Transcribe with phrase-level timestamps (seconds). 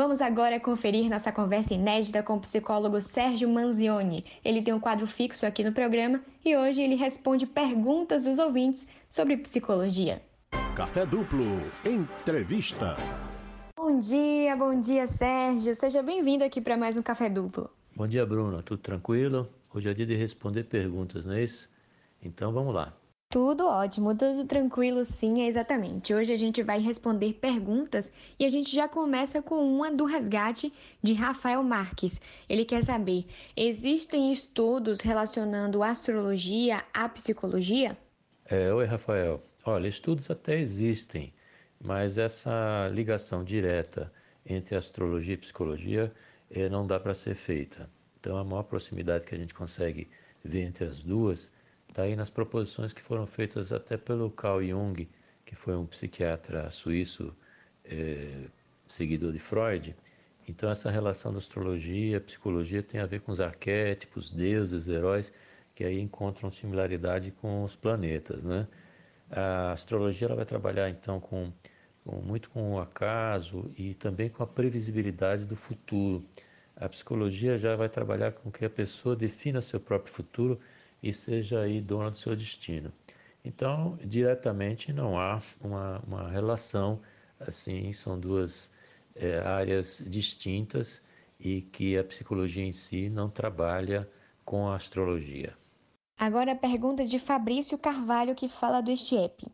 [0.00, 4.24] Vamos agora conferir nossa conversa inédita com o psicólogo Sérgio Manzioni.
[4.44, 8.86] Ele tem um quadro fixo aqui no programa e hoje ele responde perguntas dos ouvintes
[9.10, 10.22] sobre psicologia.
[10.76, 11.42] Café Duplo,
[11.84, 12.96] entrevista.
[13.76, 15.74] Bom dia, bom dia, Sérgio.
[15.74, 17.68] Seja bem-vindo aqui para mais um Café Duplo.
[17.96, 18.62] Bom dia, Bruno.
[18.62, 19.48] Tudo tranquilo?
[19.74, 21.68] Hoje é dia de responder perguntas, não é isso?
[22.22, 22.94] Então vamos lá.
[23.30, 26.14] Tudo ótimo, tudo tranquilo, sim, é exatamente.
[26.14, 30.72] Hoje a gente vai responder perguntas e a gente já começa com uma do resgate
[31.02, 32.22] de Rafael Marques.
[32.48, 37.98] Ele quer saber: existem estudos relacionando astrologia à psicologia?
[38.46, 39.42] É, oi, Rafael.
[39.62, 41.34] Olha, estudos até existem,
[41.78, 44.10] mas essa ligação direta
[44.46, 46.10] entre astrologia e psicologia
[46.50, 47.90] eh, não dá para ser feita.
[48.18, 50.08] Então, a maior proximidade que a gente consegue
[50.42, 51.52] ver entre as duas
[51.88, 55.08] Está aí nas proposições que foram feitas até pelo Carl Jung,
[55.44, 57.34] que foi um psiquiatra suíço
[57.84, 58.46] é,
[58.86, 59.96] seguidor de Freud.
[60.48, 65.32] Então, essa relação da astrologia, psicologia tem a ver com os arquétipos, deuses, heróis,
[65.74, 68.42] que aí encontram similaridade com os planetas.
[68.42, 68.66] Né?
[69.30, 71.52] A astrologia ela vai trabalhar então com,
[72.04, 76.24] com muito com o acaso e também com a previsibilidade do futuro.
[76.76, 80.58] A psicologia já vai trabalhar com que a pessoa defina seu próprio futuro
[81.02, 82.92] e seja aí dona do seu destino.
[83.44, 87.00] Então, diretamente não há uma, uma relação,
[87.40, 88.70] assim, são duas
[89.16, 91.00] é, áreas distintas
[91.40, 94.08] e que a psicologia em si não trabalha
[94.44, 95.56] com a astrologia.
[96.18, 99.46] Agora a pergunta de Fabrício Carvalho que fala do Estiep.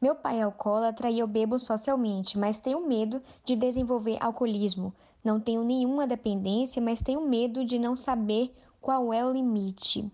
[0.00, 4.92] Meu pai é alcoólatra e eu bebo socialmente, mas tenho medo de desenvolver alcoolismo.
[5.24, 10.10] Não tenho nenhuma dependência, mas tenho medo de não saber qual é o limite.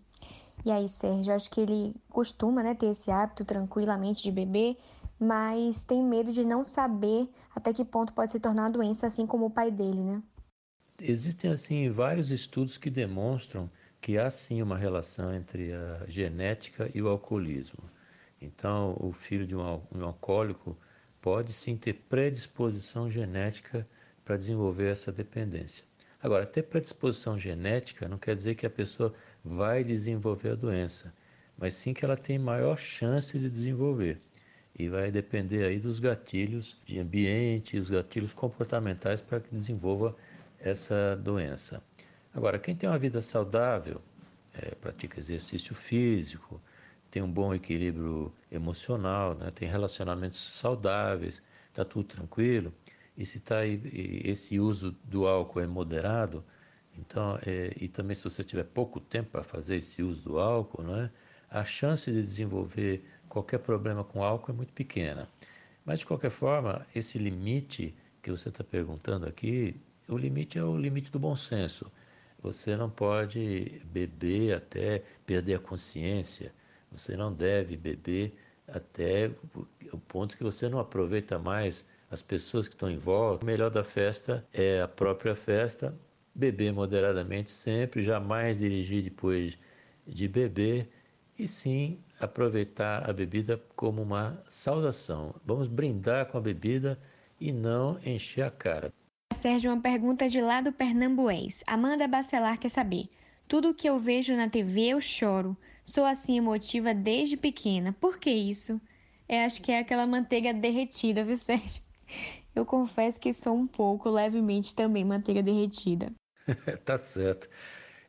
[0.64, 4.76] E aí, Sérgio, acho que ele costuma né, ter esse hábito tranquilamente de beber,
[5.18, 9.26] mas tem medo de não saber até que ponto pode se tornar uma doença, assim
[9.26, 10.22] como o pai dele, né?
[11.00, 13.70] Existem, assim, vários estudos que demonstram
[14.00, 17.84] que há, sim, uma relação entre a genética e o alcoolismo.
[18.40, 20.76] Então, o filho de um, um alcoólico
[21.20, 23.86] pode, sim, ter predisposição genética
[24.24, 25.84] para desenvolver essa dependência.
[26.20, 31.14] Agora, ter predisposição genética não quer dizer que a pessoa vai desenvolver a doença,
[31.56, 34.20] mas sim que ela tem maior chance de desenvolver.
[34.78, 40.14] E vai depender aí dos gatilhos de ambiente, os gatilhos comportamentais para que desenvolva
[40.60, 41.82] essa doença.
[42.32, 44.00] Agora, quem tem uma vida saudável,
[44.54, 46.60] é, pratica exercício físico,
[47.10, 52.72] tem um bom equilíbrio emocional, né, tem relacionamentos saudáveis, está tudo tranquilo,
[53.16, 53.80] e se tá aí,
[54.24, 56.44] esse uso do álcool é moderado,
[57.00, 60.82] então, é, e também se você tiver pouco tempo para fazer esse uso do álcool,
[60.82, 61.10] né,
[61.50, 65.28] a chance de desenvolver qualquer problema com álcool é muito pequena.
[65.84, 69.76] Mas, de qualquer forma, esse limite que você está perguntando aqui,
[70.08, 71.90] o limite é o limite do bom senso.
[72.42, 76.52] Você não pode beber até perder a consciência,
[76.90, 78.34] você não deve beber
[78.66, 79.30] até
[79.92, 83.44] o ponto que você não aproveita mais as pessoas que estão em volta.
[83.44, 85.94] O melhor da festa é a própria festa,
[86.38, 89.58] beber moderadamente sempre, jamais dirigir depois
[90.06, 90.88] de beber
[91.36, 95.34] e sim aproveitar a bebida como uma saudação.
[95.44, 96.96] Vamos brindar com a bebida
[97.40, 98.92] e não encher a cara.
[99.32, 101.64] Sérgio, uma pergunta de lá do Pernambuês.
[101.66, 103.08] Amanda Bacelar quer saber.
[103.48, 105.56] Tudo que eu vejo na TV eu choro.
[105.84, 107.92] Sou assim emotiva desde pequena.
[108.00, 108.80] Por que isso?
[109.28, 111.82] Eu acho que é aquela manteiga derretida, viu, Sérgio?
[112.54, 116.12] Eu confesso que sou um pouco, levemente também, manteiga derretida.
[116.84, 117.48] tá certo.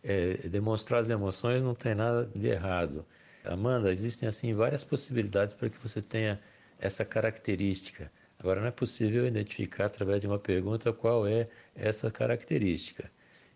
[0.03, 3.05] É, demonstrar as emoções não tem nada de errado.
[3.43, 6.39] Amanda, existem assim várias possibilidades para que você tenha
[6.79, 8.11] essa característica.
[8.39, 13.11] Agora, não é possível identificar através de uma pergunta qual é essa característica.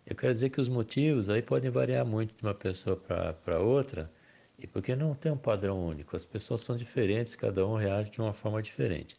[0.06, 4.12] Eu quero dizer que os motivos aí podem variar muito de uma pessoa para outra,
[4.58, 6.14] e porque não tem um padrão único.
[6.14, 9.16] As pessoas são diferentes, cada um reage de uma forma diferente.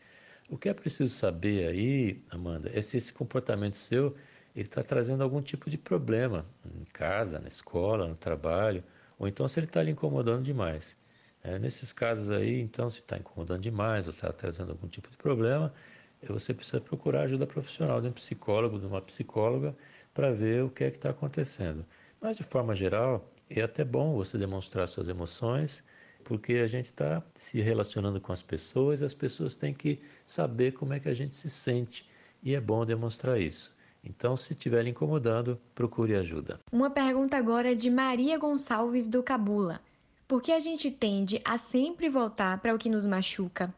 [0.47, 4.15] O que é preciso saber aí, Amanda, é se esse comportamento seu
[4.55, 6.45] ele está trazendo algum tipo de problema
[6.79, 8.83] em casa, na escola, no trabalho,
[9.19, 10.95] ou então se ele está lhe incomodando demais.
[11.43, 15.17] É, nesses casos aí, então, se está incomodando demais ou está trazendo algum tipo de
[15.17, 15.73] problema,
[16.21, 19.75] é, você precisa procurar ajuda profissional de um psicólogo, de uma psicóloga,
[20.13, 21.85] para ver o que é que está acontecendo.
[22.19, 25.83] Mas, de forma geral, é até bom você demonstrar suas emoções,
[26.23, 30.93] porque a gente está se relacionando com as pessoas, as pessoas têm que saber como
[30.93, 32.09] é que a gente se sente
[32.41, 33.74] e é bom demonstrar isso.
[34.05, 36.59] Então, se estiver incomodando, procure ajuda.
[36.71, 39.81] Uma pergunta agora de Maria Gonçalves do Cabula.
[40.27, 43.73] Por que a gente tende a sempre voltar para o que nos machuca?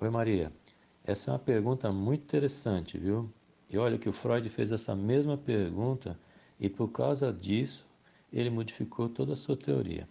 [0.00, 0.52] Oi, Maria.
[1.04, 3.32] Essa é uma pergunta muito interessante, viu?
[3.70, 6.18] E olha que o Freud fez essa mesma pergunta
[6.58, 7.86] e por causa disso
[8.32, 10.08] ele modificou toda a sua teoria.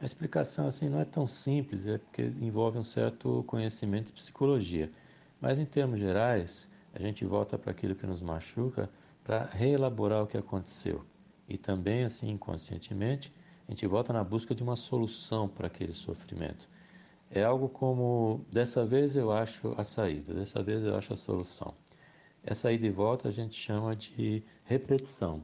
[0.00, 4.90] A explicação assim não é tão simples, é porque envolve um certo conhecimento de psicologia.
[5.40, 8.90] Mas em termos gerais, a gente volta para aquilo que nos machuca
[9.24, 11.04] para reelaborar o que aconteceu.
[11.48, 13.32] E também assim inconscientemente,
[13.66, 16.68] a gente volta na busca de uma solução para aquele sofrimento.
[17.30, 21.74] É algo como dessa vez eu acho a saída, dessa vez eu acho a solução.
[22.44, 25.42] Essa ida e volta a gente chama de repetição.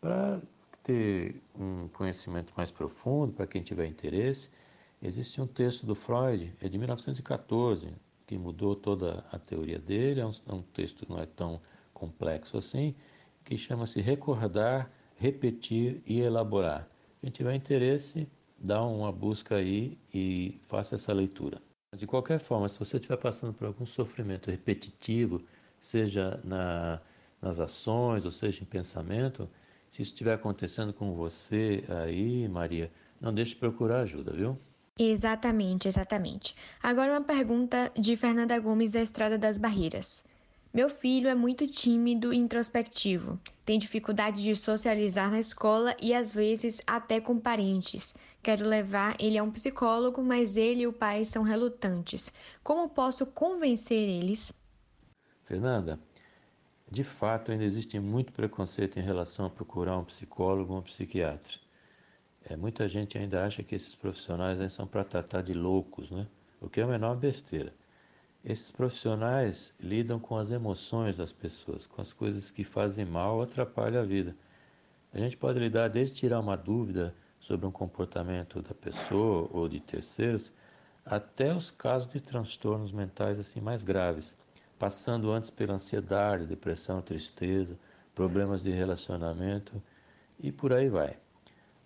[0.00, 0.40] Para
[0.82, 4.48] ter um conhecimento mais profundo, para quem tiver interesse,
[5.02, 7.92] existe um texto do Freud, é de 1914,
[8.26, 11.60] que mudou toda a teoria dele, é um, é um texto que não é tão
[11.94, 12.94] complexo assim,
[13.44, 16.88] que chama-se Recordar, Repetir e Elaborar.
[17.20, 18.28] Quem tiver interesse,
[18.58, 21.62] dá uma busca aí e faça essa leitura.
[21.96, 25.42] De qualquer forma, se você estiver passando por algum sofrimento repetitivo,
[25.80, 27.00] seja na,
[27.40, 29.48] nas ações ou seja em pensamento,
[29.88, 32.90] se isso estiver acontecendo com você aí, Maria,
[33.20, 34.58] não deixe de procurar ajuda, viu?
[34.98, 36.56] Exatamente, exatamente.
[36.82, 40.24] Agora uma pergunta de Fernanda Gomes da Estrada das Barreiras.
[40.72, 43.38] Meu filho é muito tímido e introspectivo.
[43.64, 48.14] Tem dificuldade de socializar na escola e às vezes até com parentes.
[48.42, 52.32] Quero levar ele a um psicólogo, mas ele e o pai são relutantes.
[52.62, 54.50] Como posso convencer eles?
[55.44, 56.00] Fernanda,
[56.90, 61.65] de fato, ainda existe muito preconceito em relação a procurar um psicólogo ou um psiquiatra.
[62.48, 66.26] É, muita gente ainda acha que esses profissionais são para tratar de loucos, né?
[66.60, 67.74] o que é a menor besteira.
[68.44, 73.42] Esses profissionais lidam com as emoções das pessoas, com as coisas que fazem mal ou
[73.42, 74.36] atrapalham a vida.
[75.12, 79.80] A gente pode lidar desde tirar uma dúvida sobre um comportamento da pessoa ou de
[79.80, 80.52] terceiros,
[81.04, 84.36] até os casos de transtornos mentais assim mais graves
[84.78, 87.78] passando antes pela ansiedade, depressão, tristeza,
[88.14, 89.82] problemas de relacionamento
[90.38, 91.16] e por aí vai.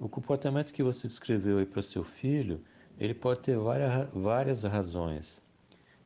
[0.00, 2.64] O comportamento que você descreveu aí para seu filho,
[2.99, 5.43] ele pode ter várias, várias razões.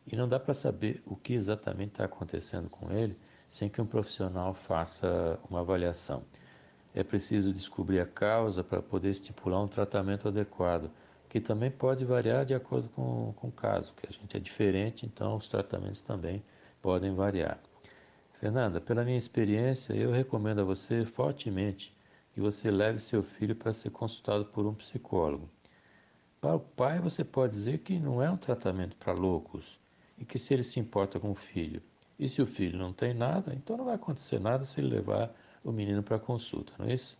[0.05, 3.17] E não dá para saber o que exatamente está acontecendo com ele
[3.49, 6.25] sem que um profissional faça uma avaliação.
[6.93, 10.91] É preciso descobrir a causa para poder estipular um tratamento adequado,
[11.29, 15.07] que também pode variar de acordo com, com o caso, que a gente é diferente,
[15.07, 16.43] então os tratamentos também
[16.83, 17.61] podem variar.
[18.41, 21.94] Fernanda, pela minha experiência, eu recomendo a você fortemente
[22.35, 25.49] que você leve seu filho para ser consultado por um psicólogo.
[26.41, 29.79] Para o pai, você pode dizer que não é um tratamento para loucos
[30.19, 31.81] e que se ele se importa com o filho.
[32.19, 35.33] E se o filho não tem nada, então não vai acontecer nada se ele levar
[35.63, 37.17] o menino para consulta, não é isso?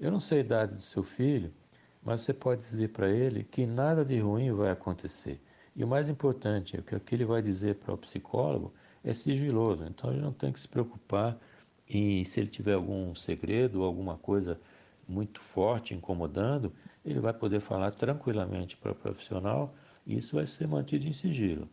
[0.00, 1.52] Eu não sei a idade do seu filho,
[2.02, 5.40] mas você pode dizer para ele que nada de ruim vai acontecer.
[5.76, 8.74] E o mais importante é que o que ele vai dizer para o psicólogo
[9.04, 11.38] é sigiloso, então ele não tem que se preocupar
[11.90, 14.60] e se ele tiver algum segredo ou alguma coisa
[15.08, 16.72] muito forte incomodando,
[17.04, 19.74] ele vai poder falar tranquilamente para o profissional
[20.06, 21.68] e isso vai ser mantido em sigilo.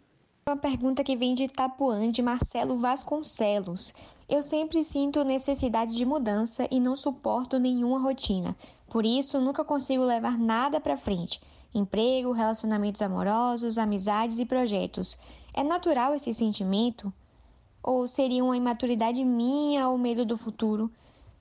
[0.49, 3.93] Uma pergunta que vem de Itapuã, de Marcelo Vasconcelos.
[4.27, 8.55] Eu sempre sinto necessidade de mudança e não suporto nenhuma rotina.
[8.89, 11.39] Por isso, nunca consigo levar nada para frente.
[11.75, 15.17] Emprego, relacionamentos amorosos, amizades e projetos.
[15.53, 17.13] É natural esse sentimento?
[17.87, 20.91] Ou seria uma imaturidade minha ou medo do futuro?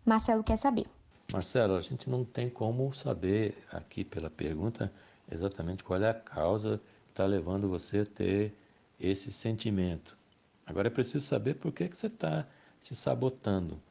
[0.05, 0.87] Marcelo quer saber.
[1.33, 4.93] Marcelo, a gente não tem como saber aqui pela pergunta
[5.29, 8.55] exatamente qual é a causa que está levando você a ter
[9.01, 10.17] esse sentimento.
[10.65, 12.47] Agora é preciso saber por que, que você está
[12.81, 13.83] se sabotando.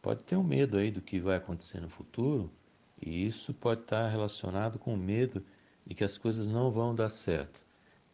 [0.00, 2.50] Pode ter um medo aí do que vai acontecer no futuro,
[2.98, 5.44] e isso pode estar relacionado com o medo
[5.86, 7.60] de que as coisas não vão dar certo.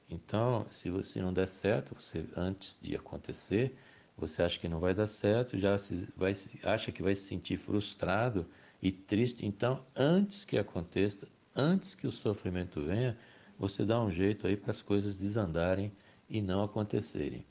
[0.09, 3.77] Então, se você não der certo, você antes de acontecer,
[4.17, 6.33] você acha que não vai dar certo, já se, vai,
[6.65, 8.47] acha que vai se sentir frustrado
[8.81, 9.45] e triste.
[9.45, 13.19] Então, antes que aconteça, antes que o sofrimento venha,
[13.59, 15.93] você dá um jeito aí para as coisas desandarem
[16.29, 17.45] e não acontecerem.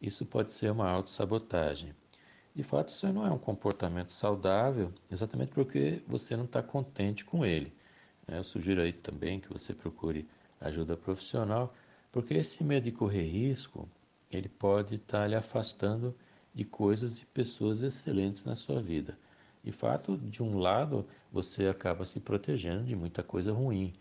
[0.00, 1.94] Isso pode ser uma autossabotagem.
[2.54, 7.44] De fato, isso não é um comportamento saudável, exatamente porque você não está contente com
[7.44, 7.72] ele.
[8.26, 10.28] Eu sugiro aí também que você procure
[10.60, 11.74] ajuda profissional
[12.10, 13.88] porque esse medo de correr risco,
[14.30, 16.14] ele pode estar lhe afastando
[16.54, 19.18] de coisas e pessoas excelentes na sua vida.
[19.62, 23.92] De fato, de um lado, você acaba se protegendo de muita coisa ruim,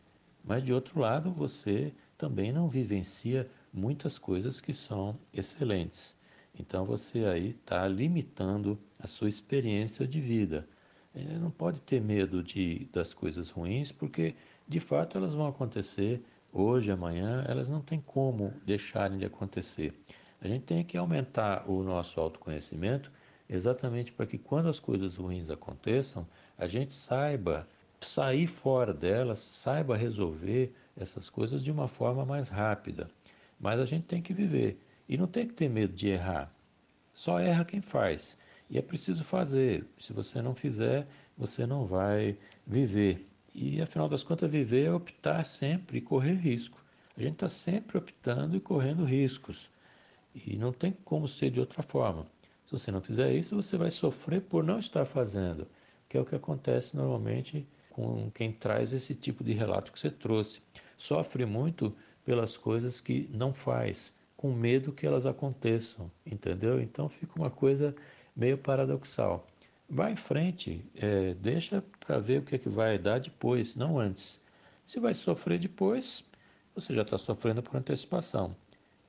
[0.43, 6.15] mas de outro lado, você também não vivencia muitas coisas que são excelentes.
[6.57, 10.67] Então você aí está limitando a sua experiência de vida.
[11.13, 14.35] Ele não pode ter medo de, das coisas ruins, porque
[14.67, 19.93] de fato elas vão acontecer hoje, amanhã, elas não têm como deixarem de acontecer.
[20.41, 23.11] A gente tem que aumentar o nosso autoconhecimento
[23.49, 26.27] exatamente para que quando as coisas ruins aconteçam,
[26.57, 27.67] a gente saiba
[27.99, 33.09] sair fora delas, saiba resolver essas coisas de uma forma mais rápida.
[33.59, 36.51] Mas a gente tem que viver e não tem que ter medo de errar.
[37.13, 38.37] Só erra quem faz.
[38.69, 39.85] E é preciso fazer.
[39.97, 43.27] Se você não fizer, você não vai viver.
[43.59, 46.79] E afinal das contas, viver é optar sempre e correr risco.
[47.17, 49.67] A gente está sempre optando e correndo riscos.
[50.35, 52.27] E não tem como ser de outra forma.
[52.67, 55.67] Se você não fizer isso, você vai sofrer por não estar fazendo,
[56.07, 60.11] que é o que acontece normalmente com quem traz esse tipo de relato que você
[60.11, 60.61] trouxe.
[60.95, 66.79] Sofre muito pelas coisas que não faz, com medo que elas aconteçam, entendeu?
[66.79, 67.95] Então fica uma coisa
[68.35, 69.47] meio paradoxal.
[69.89, 73.97] Vai em frente, é, deixa para ver o que, é que vai dar depois, não
[73.97, 74.39] antes.
[74.85, 76.25] Se vai sofrer depois,
[76.75, 78.55] você já está sofrendo por antecipação.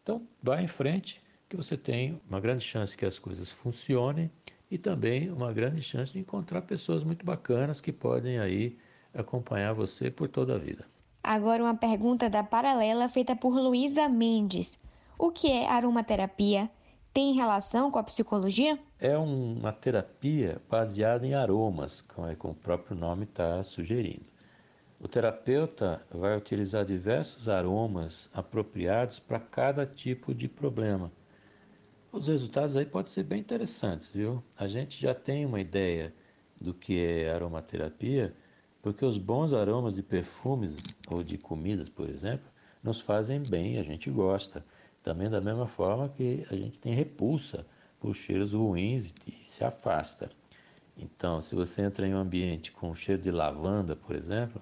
[0.03, 4.31] Então, vá em frente, que você tem uma grande chance que as coisas funcionem
[4.71, 8.79] e também uma grande chance de encontrar pessoas muito bacanas que podem aí
[9.13, 10.87] acompanhar você por toda a vida.
[11.23, 14.79] Agora uma pergunta da paralela feita por Luísa Mendes.
[15.19, 16.71] O que é aromaterapia?
[17.19, 18.79] Tem relação com a psicologia?
[19.01, 24.25] É uma terapia baseada em aromas, como, é, como o próprio nome está sugerindo.
[25.01, 31.11] O terapeuta vai utilizar diversos aromas apropriados para cada tipo de problema.
[32.13, 34.41] Os resultados aí podem ser bem interessantes, viu?
[34.57, 36.15] A gente já tem uma ideia
[36.61, 38.33] do que é aromaterapia,
[38.81, 40.77] porque os bons aromas de perfumes
[41.09, 42.49] ou de comidas, por exemplo,
[42.81, 44.65] nos fazem bem, a gente gosta.
[45.09, 47.65] Também da mesma forma que a gente tem repulsa
[47.99, 50.29] por cheiros ruins e se afasta.
[50.99, 54.61] Então, se você entra em um ambiente com cheiro de lavanda, por exemplo,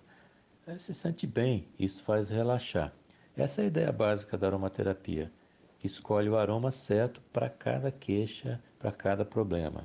[0.79, 2.93] se sente bem, isso faz relaxar.
[3.37, 5.33] Essa é a ideia básica da aromaterapia,
[5.81, 9.85] que escolhe o aroma certo para cada queixa, para cada problema.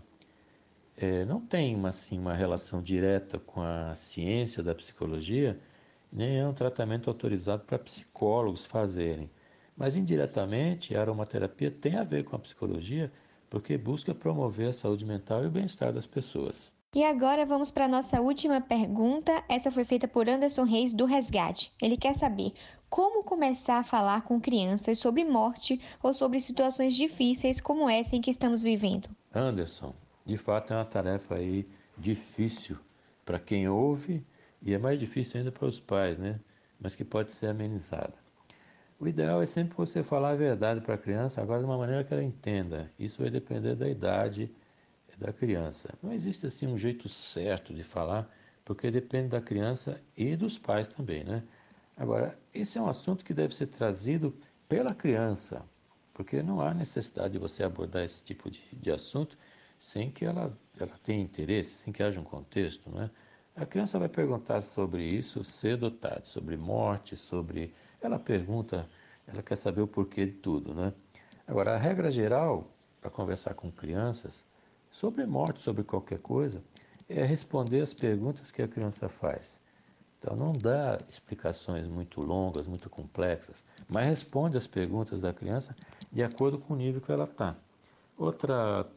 [0.95, 5.59] É, não tem uma, assim, uma relação direta com a ciência da psicologia,
[6.13, 9.27] nem é um tratamento autorizado para psicólogos fazerem.
[9.75, 13.11] Mas indiretamente, a aromaterapia tem a ver com a psicologia,
[13.49, 16.71] porque busca promover a saúde mental e o bem-estar das pessoas.
[16.93, 19.43] E agora vamos para a nossa última pergunta.
[19.47, 21.71] Essa foi feita por Anderson Reis do Resgate.
[21.81, 22.51] Ele quer saber
[22.89, 28.21] como começar a falar com crianças sobre morte ou sobre situações difíceis como essa em
[28.21, 29.09] que estamos vivendo.
[29.33, 31.65] Anderson, de fato é uma tarefa aí
[31.97, 32.77] difícil
[33.25, 34.21] para quem ouve
[34.61, 36.41] e é mais difícil ainda para os pais, né?
[36.77, 38.13] Mas que pode ser amenizada.
[39.01, 42.03] O ideal é sempre você falar a verdade para a criança, agora de uma maneira
[42.03, 42.91] que ela entenda.
[42.99, 44.51] Isso vai depender da idade
[45.17, 45.89] da criança.
[46.03, 48.31] Não existe assim um jeito certo de falar,
[48.63, 51.41] porque depende da criança e dos pais também, né?
[51.97, 54.35] Agora, esse é um assunto que deve ser trazido
[54.69, 55.65] pela criança,
[56.13, 59.35] porque não há necessidade de você abordar esse tipo de, de assunto
[59.79, 63.09] sem que ela, ela tenha interesse, sem que haja um contexto, né?
[63.55, 67.73] A criança vai perguntar sobre isso cedo ou tarde, sobre morte, sobre.
[68.01, 68.89] Ela pergunta,
[69.27, 70.91] ela quer saber o porquê de tudo, né?
[71.47, 72.67] Agora, a regra geral
[72.99, 74.43] para conversar com crianças
[74.89, 76.63] sobre morte, sobre qualquer coisa,
[77.07, 79.59] é responder as perguntas que a criança faz.
[80.19, 85.75] Então não dá explicações muito longas, muito complexas, mas responde as perguntas da criança
[86.11, 87.55] de acordo com o nível que ela está.
[88.17, 88.87] Outra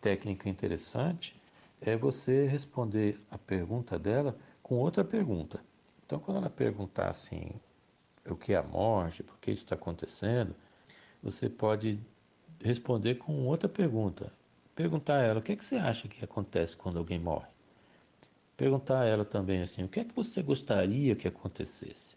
[0.00, 1.34] técnica interessante
[1.80, 5.60] é você responder a pergunta dela com outra pergunta.
[6.06, 7.50] Então quando ela perguntar assim,
[8.32, 10.54] o que é a morte, por que isso está acontecendo,
[11.22, 11.98] você pode
[12.62, 14.32] responder com outra pergunta
[14.78, 17.48] perguntar a ela o que, é que você acha que acontece quando alguém morre.
[18.56, 22.14] Perguntar a ela também assim, o que é que você gostaria que acontecesse?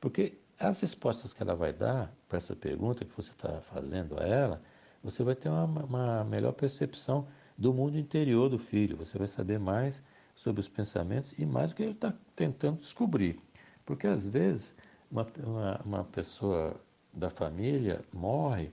[0.00, 4.24] Porque as respostas que ela vai dar para essa pergunta que você está fazendo a
[4.26, 4.62] ela,
[5.02, 8.96] você vai ter uma, uma melhor percepção do mundo interior do filho.
[8.96, 10.02] Você vai saber mais
[10.34, 13.38] sobre os pensamentos e mais o que ele está tentando descobrir.
[13.84, 14.74] Porque às vezes
[15.14, 16.74] uma, uma, uma, pessoa
[17.12, 18.72] da família morre,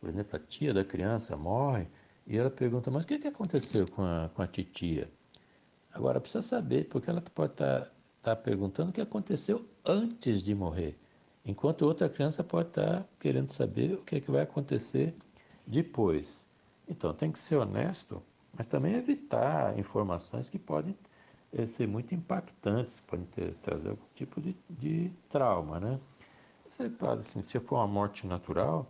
[0.00, 1.86] por exemplo, a tia da criança morre,
[2.26, 5.08] e ela pergunta, mas o que, que aconteceu com a, com a titia?
[5.92, 7.90] Agora, precisa saber, porque ela pode estar tá,
[8.22, 10.98] tá perguntando o que aconteceu antes de morrer,
[11.44, 15.14] enquanto outra criança pode estar tá querendo saber o que, é que vai acontecer
[15.64, 16.44] depois.
[16.88, 18.20] Então, tem que ser honesto,
[18.52, 20.96] mas também evitar informações que podem
[21.64, 26.00] ser muito impactantes, podem ter, trazer algum tipo de, de trauma, né?
[26.68, 28.86] Você assim, se for uma morte natural,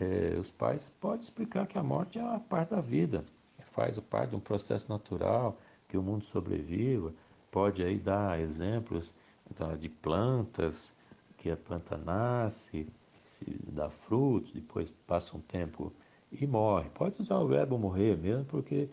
[0.00, 3.24] é, os pais podem explicar que a morte é uma parte da vida,
[3.72, 5.56] faz parte de um processo natural,
[5.88, 7.12] que o mundo sobreviva,
[7.50, 9.12] pode aí dar exemplos
[9.50, 10.94] então, de plantas,
[11.36, 12.86] que a planta nasce,
[13.68, 15.92] dá frutos, depois passa um tempo
[16.32, 16.88] e morre.
[16.90, 18.88] Pode usar o verbo morrer mesmo, porque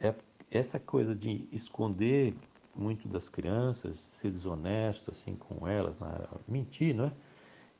[0.00, 0.14] é
[0.50, 2.34] essa coisa de esconder
[2.76, 5.98] muito das crianças, ser desonesto assim com elas,
[6.46, 7.12] mentir, não é?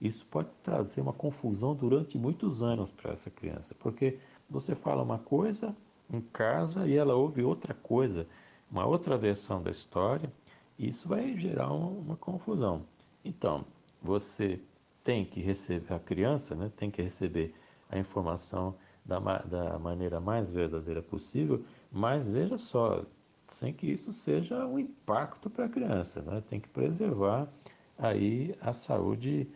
[0.01, 5.19] Isso pode trazer uma confusão durante muitos anos para essa criança, porque você fala uma
[5.19, 5.75] coisa
[6.11, 8.27] em casa e ela ouve outra coisa,
[8.71, 10.31] uma outra versão da história,
[10.79, 12.85] e isso vai gerar uma, uma confusão.
[13.25, 13.65] Então,
[14.03, 14.61] você
[15.03, 17.55] tem que receber, a criança né, tem que receber
[17.89, 18.75] a informação
[19.05, 23.05] da, da maneira mais verdadeira possível, mas veja só,
[23.49, 26.43] sem que isso seja um impacto para a criança, né?
[26.49, 27.49] tem que preservar
[27.99, 29.49] aí a saúde,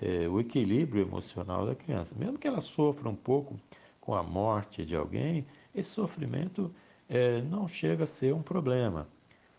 [0.00, 2.14] é, o equilíbrio emocional da criança.
[2.18, 3.58] Mesmo que ela sofra um pouco
[4.00, 6.74] com a morte de alguém, esse sofrimento
[7.08, 9.06] é, não chega a ser um problema.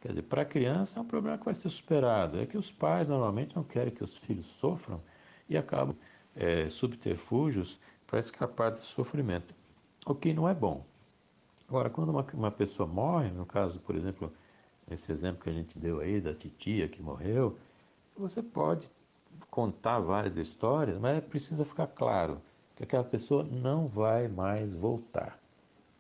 [0.02, 2.40] Quer dizer, para a criança é um problema que vai ser superado.
[2.40, 5.02] É que os pais normalmente não querem que os filhos sofram
[5.50, 5.96] e acabam
[6.36, 9.54] é, subterfúgios para escapar desse sofrimento,
[10.06, 10.86] o que não é bom.
[11.68, 14.32] Agora, quando uma, uma pessoa morre, no caso, por exemplo,
[14.90, 17.58] esse exemplo que a gente deu aí da titia que morreu,
[18.16, 18.90] você pode
[19.50, 22.42] contar várias histórias, mas precisa ficar claro
[22.76, 25.40] que aquela pessoa não vai mais voltar.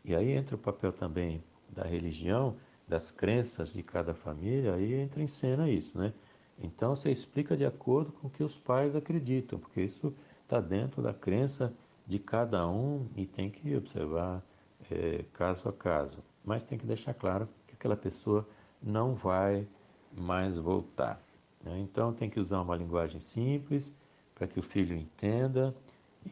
[0.04, 2.56] E aí entra o papel também da religião,
[2.88, 6.14] das crenças de cada família, aí entra em cena isso, né?
[6.60, 11.02] Então você explica de acordo com o que os pais acreditam, porque isso está dentro
[11.02, 11.74] da crença
[12.06, 14.44] de cada um e tem que observar
[14.92, 16.24] é, caso a caso.
[16.44, 18.48] Mas tem que deixar claro que aquela pessoa
[18.82, 19.68] não vai
[20.12, 21.22] mais voltar.
[21.64, 21.80] Né?
[21.80, 23.94] Então tem que usar uma linguagem simples
[24.34, 25.76] para que o filho entenda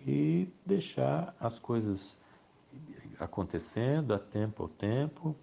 [0.05, 2.17] e deixar as coisas
[3.19, 5.35] acontecendo a tempo ao tempo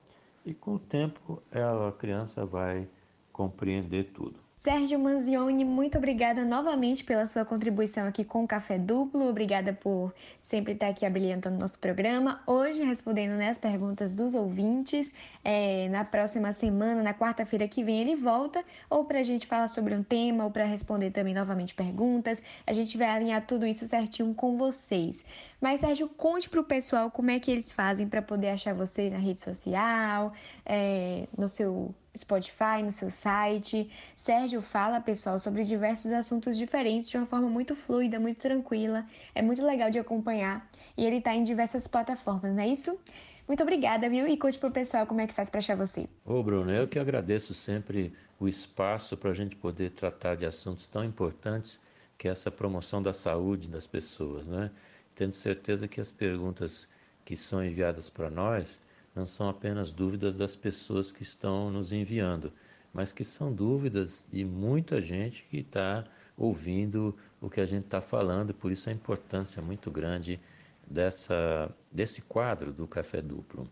[0.45, 2.89] e com o tempo ela, a criança vai
[3.33, 4.39] compreender tudo.
[4.61, 9.27] Sérgio Manzioni, muito obrigada novamente pela sua contribuição aqui com o Café Duplo.
[9.27, 12.43] Obrigada por sempre estar aqui abrilhantando nosso programa.
[12.47, 15.15] Hoje, respondendo né, as perguntas dos ouvintes.
[15.43, 19.67] É, na próxima semana, na quarta-feira que vem, ele volta, ou para a gente falar
[19.67, 22.43] sobre um tema, ou para responder também novamente perguntas.
[22.67, 25.25] A gente vai alinhar tudo isso certinho com vocês.
[25.59, 29.09] Mas, Sérgio, conte para o pessoal como é que eles fazem para poder achar você
[29.09, 30.35] na rede social,
[30.67, 33.91] é, no seu Spotify, no seu site.
[34.15, 39.07] Sérgio fala, pessoal, sobre diversos assuntos diferentes de uma forma muito fluida, muito tranquila.
[39.35, 42.99] É muito legal de acompanhar e ele está em diversas plataformas, não é isso?
[43.47, 44.29] Muito obrigada, viu?
[44.29, 46.09] E conte pro pessoal como é que faz para achar você.
[46.25, 50.87] Ô, Bruno, eu que agradeço sempre o espaço para a gente poder tratar de assuntos
[50.87, 51.81] tão importantes
[52.17, 54.71] que é essa promoção da saúde das pessoas, né?
[55.15, 56.87] Tendo certeza que as perguntas
[57.25, 58.81] que são enviadas para nós
[59.21, 62.51] não são apenas dúvidas das pessoas que estão nos enviando,
[62.91, 66.07] mas que são dúvidas de muita gente que está
[66.39, 70.41] ouvindo o que a gente está falando, por isso a importância muito grande
[70.89, 73.69] dessa, desse quadro do Café Duplo.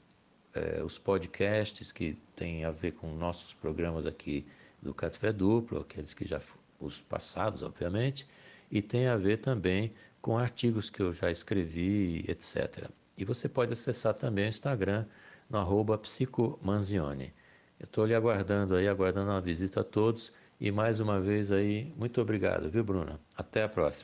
[0.54, 4.46] é, os podcasts que têm a ver com nossos programas aqui
[4.82, 6.42] do Café Duplo, aqueles que já
[6.80, 8.28] os passados, obviamente,
[8.70, 12.90] e tem a ver também com artigos que eu já escrevi, etc.
[13.18, 15.06] E você pode acessar também o Instagram
[15.50, 17.34] no arroba psicomanzione.
[17.80, 21.94] Eu estou lhe aguardando aí, aguardando uma visita a todos e mais uma vez aí,
[21.96, 23.20] muito obrigado, viu, Bruna?
[23.36, 23.96] Até a próxima.